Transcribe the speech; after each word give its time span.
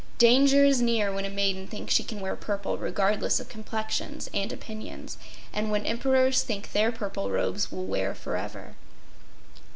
Danger 0.17 0.65
is 0.65 0.81
near 0.81 1.13
when 1.13 1.25
a 1.25 1.29
maiden 1.29 1.67
thinks 1.67 1.93
she 1.93 2.03
can 2.03 2.21
wear 2.21 2.35
purple 2.35 2.75
regardless 2.75 3.39
of 3.39 3.47
complexions 3.49 4.31
and 4.33 4.51
opinions; 4.51 5.19
and 5.53 5.69
when 5.69 5.85
Emperors 5.85 6.41
think 6.41 6.71
their 6.71 6.91
purple 6.91 7.29
robes 7.29 7.71
will 7.71 7.85
wear 7.85 8.15
forever. 8.15 8.73